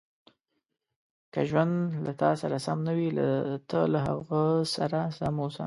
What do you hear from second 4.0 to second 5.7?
هغه سره سم اوسه.